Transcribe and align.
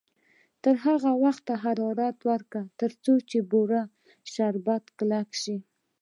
تر 0.63 0.75
هغه 0.85 1.11
وخته 1.23 1.53
حرارت 1.63 2.17
ورکړئ 2.29 2.65
تر 2.79 2.91
څو 3.03 3.13
د 3.29 3.31
بورې 3.51 3.81
شربت 4.33 4.83
کلک 4.97 5.29
شي. 5.41 5.57